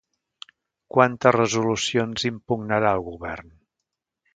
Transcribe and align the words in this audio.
Quantes 0.95 1.37
resolucions 1.37 2.27
impugnarà 2.33 2.99
el 3.01 3.09
govern? 3.15 3.59